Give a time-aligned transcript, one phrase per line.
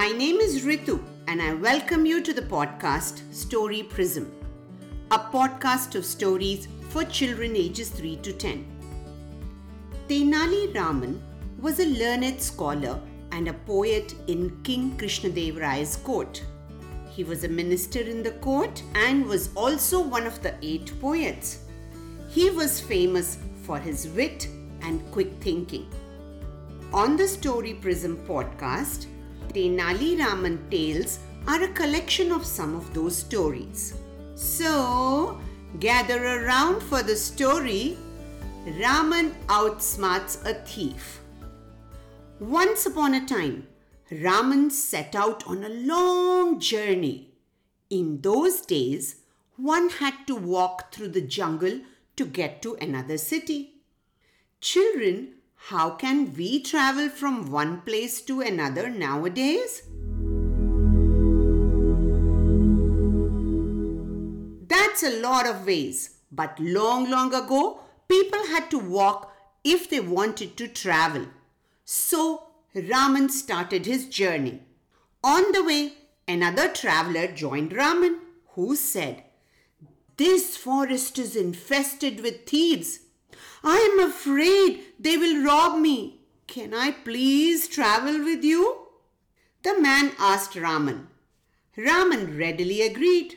[0.00, 0.98] My name is Ritu,
[1.28, 4.32] and I welcome you to the podcast Story Prism,
[5.10, 8.64] a podcast of stories for children ages 3 to 10.
[10.08, 11.22] Tenali Raman
[11.60, 12.98] was a learned scholar
[13.32, 16.42] and a poet in King Krishnadevaraya's court.
[17.10, 21.58] He was a minister in the court and was also one of the eight poets.
[22.30, 24.48] He was famous for his wit
[24.80, 25.86] and quick thinking.
[26.94, 29.04] On the Story Prism podcast,
[29.52, 31.18] Tenali Raman Tales
[31.48, 33.94] are a collection of some of those stories.
[34.36, 35.40] So,
[35.80, 37.98] gather around for the story
[38.66, 41.20] Raman outsmarts a thief.
[42.38, 43.66] Once upon a time,
[44.10, 47.34] Raman set out on a long journey.
[47.88, 49.16] In those days,
[49.56, 51.80] one had to walk through the jungle
[52.16, 53.82] to get to another city.
[54.60, 55.34] Children,
[55.68, 59.82] how can we travel from one place to another nowadays?
[64.66, 70.00] That's a lot of ways, but long, long ago, people had to walk if they
[70.00, 71.26] wanted to travel.
[71.84, 74.62] So, Raman started his journey.
[75.22, 75.92] On the way,
[76.26, 78.18] another traveler joined Raman,
[78.54, 79.22] who said,
[80.16, 83.00] This forest is infested with thieves.
[83.62, 86.20] I am afraid they will rob me.
[86.46, 88.86] Can I please travel with you?
[89.62, 91.08] The man asked Raman.
[91.76, 93.36] Raman readily agreed.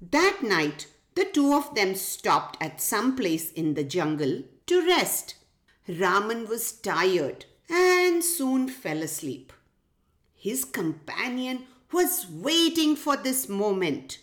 [0.00, 5.34] That night, the two of them stopped at some place in the jungle to rest.
[5.88, 9.52] Raman was tired and soon fell asleep.
[10.34, 14.18] His companion was waiting for this moment.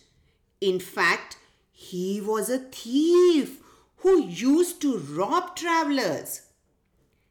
[0.60, 1.38] In fact,
[1.72, 3.60] he was a thief
[4.04, 6.42] who used to rob travelers.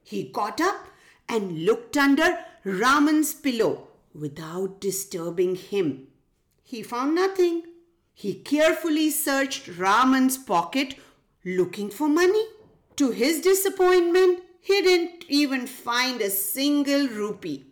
[0.03, 0.87] He got up
[1.29, 6.07] and looked under Raman's pillow without disturbing him.
[6.63, 7.61] He found nothing.
[8.15, 10.95] He carefully searched Raman's pocket
[11.45, 12.43] looking for money.
[12.95, 17.67] To his disappointment, he didn't even find a single rupee.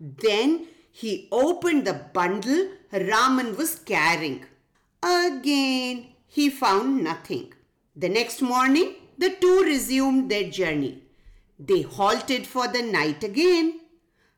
[0.00, 4.44] Then he opened the bundle Raman was carrying.
[5.04, 7.52] Again, he found nothing.
[8.00, 11.02] The next morning, the two resumed their journey.
[11.58, 13.80] They halted for the night again.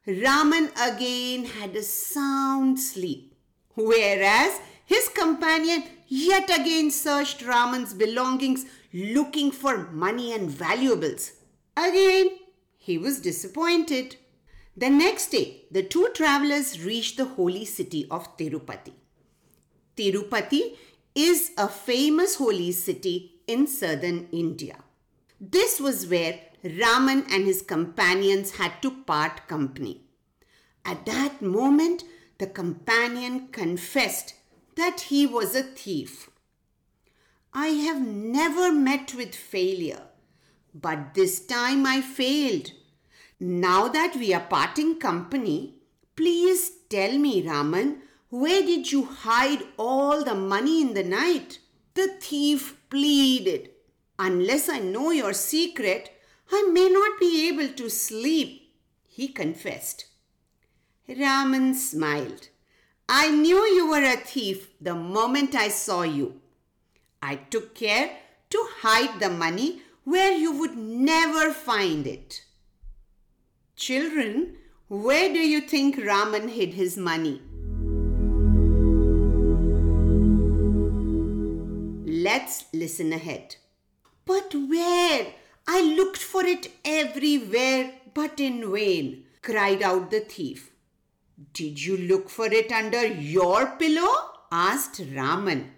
[0.05, 3.37] Raman again had a sound sleep,
[3.77, 11.31] whereas his companion yet again searched Raman's belongings looking for money and valuables.
[11.77, 12.31] Again,
[12.79, 14.17] he was disappointed.
[14.77, 18.95] The next day, the two travelers reached the holy city of Tirupati.
[19.97, 20.77] Tirupati
[21.15, 24.79] is a famous holy city in southern India.
[25.41, 30.03] This was where Raman and his companions had to part company.
[30.85, 32.05] At that moment,
[32.39, 34.35] the companion confessed
[34.77, 36.31] that he was a thief.
[37.53, 40.03] I have never met with failure.
[40.75, 42.73] But this time I failed.
[43.39, 45.75] Now that we are parting company,
[46.17, 47.99] please tell me, Raman,
[48.31, 51.59] where did you hide all the money in the night?
[51.95, 53.71] The thief pleaded.
[54.19, 56.11] Unless I know your secret,
[56.51, 58.75] I may not be able to sleep,
[59.07, 60.07] he confessed.
[61.09, 62.49] Raman smiled.
[63.09, 66.41] I knew you were a thief the moment I saw you.
[67.21, 68.17] I took care
[68.51, 72.43] to hide the money where you would never find it.
[73.77, 74.57] Children,
[74.89, 77.43] where do you think Raman hid his money?
[82.25, 83.57] Let's listen ahead.
[84.25, 85.27] But where?
[85.67, 90.71] I looked for it everywhere, but in vain, cried out the thief.
[91.53, 94.13] Did you look for it under your pillow?
[94.53, 95.73] asked Raman.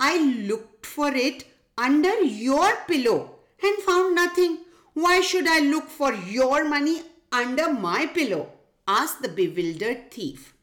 [0.00, 1.44] I looked for it
[1.76, 3.18] under your pillow,
[3.62, 4.58] and found nothing.
[4.94, 8.48] Why should I look for your money under my pillow?
[8.86, 10.54] asked the bewildered thief.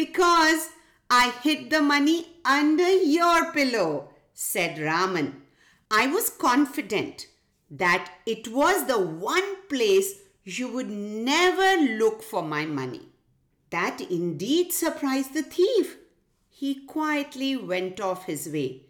[0.00, 0.68] Because
[1.10, 5.42] I hid the money under your pillow, said Raman.
[5.90, 7.28] I was confident
[7.70, 10.14] that it was the one place
[10.44, 13.08] you would never look for my money.
[13.70, 15.96] That indeed surprised the thief.
[16.50, 18.82] He quietly went off his way,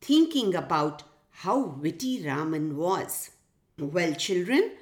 [0.00, 3.30] thinking about how witty Raman was.
[3.78, 4.72] Well, children,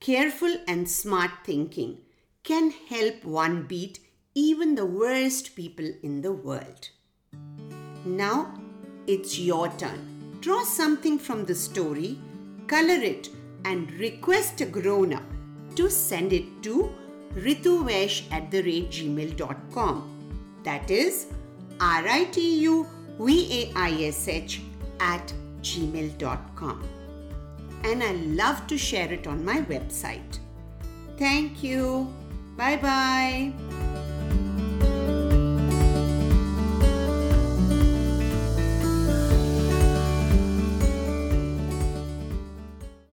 [0.00, 1.98] careful and smart thinking
[2.42, 4.00] can help one beat
[4.34, 6.90] even the worst people in the world.
[8.04, 8.54] Now
[9.08, 10.38] it's your turn.
[10.40, 12.18] Draw something from the story,
[12.68, 13.30] color it,
[13.64, 15.22] and request a grown up
[15.74, 16.92] to send it to
[17.34, 19.96] rituvaish at the rate gmail.com.
[20.64, 21.26] That is
[21.80, 22.86] R I T U
[23.18, 24.60] V A I S H
[25.00, 25.32] at
[25.62, 26.88] gmail.com.
[27.84, 30.40] And I love to share it on my website.
[31.16, 32.12] Thank you.
[32.56, 33.67] Bye bye.